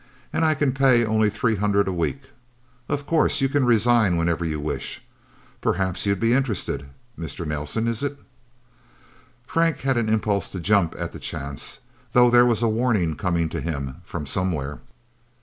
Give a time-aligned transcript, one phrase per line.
[0.33, 2.23] And I can pay only three hundred a week.
[2.89, 5.03] Of course you can resign whenever you wish.
[5.61, 6.87] Perhaps you'd be interested
[7.19, 7.45] Mr.
[7.45, 8.17] Nelsen, is it?"
[9.45, 11.81] Frank had an impulse to jump at the chance
[12.13, 14.79] though there was a warning coming to him from somewhere.